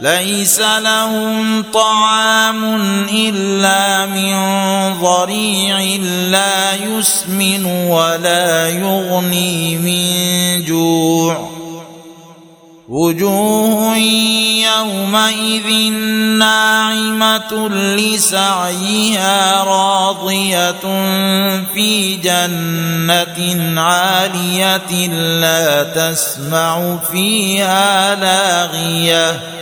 ليس 0.00 0.60
لهم 0.60 1.64
طعام 1.74 2.64
إلا 3.12 4.06
من 4.06 4.34
ضريع 5.02 5.80
لا 6.30 6.74
يسمن 6.74 7.64
ولا 7.64 8.68
يغني 8.68 9.76
من 9.76 10.64
جوع. 10.64 11.50
وجوه 12.88 13.96
يومئذ 13.96 15.92
ناعمة 16.38 17.68
لسعيها 17.68 19.64
راضية 19.64 20.70
في 21.74 22.16
جنة 22.16 23.80
عالية 23.80 25.06
لا 25.40 25.82
تسمع 25.82 26.98
فيها 27.12 28.14
لاغية. 28.14 29.58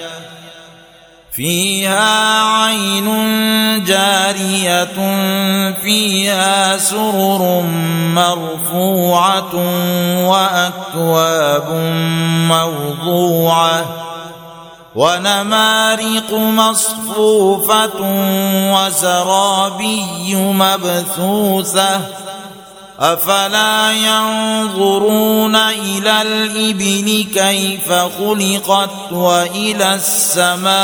فيها 1.37 2.43
عين 2.43 3.09
جارية 3.85 4.85
فيها 5.83 6.79
سرر 6.79 7.63
مرفوعة 8.15 9.55
وأكواب 10.29 11.71
موضوعة 12.49 13.85
ونمارق 14.95 16.33
مصفوفة 16.33 18.01
وزرابي 18.73 20.35
مبثوثة. 20.35 22.01
أفلا 23.01 23.93
ينظرون 23.93 25.57
إلى 25.57 26.23
الإبل 26.23 27.27
كيف 27.35 27.93
خلقت 27.93 29.13
وإلى 29.13 29.95
السماء 29.95 30.75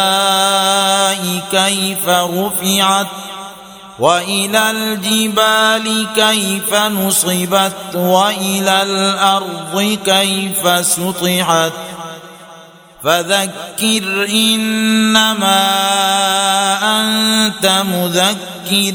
كيف 1.50 2.08
رفعت 2.08 3.06
وإلى 3.98 4.70
الجبال 4.70 6.06
كيف 6.16 6.74
نصبت 6.74 7.94
وإلى 7.94 8.82
الأرض 8.82 9.98
كيف 10.04 10.86
سطحت 10.86 11.72
فذكر 13.04 14.28
إنما 14.28 15.62
أنت 17.00 17.66
مذكر 17.66 18.94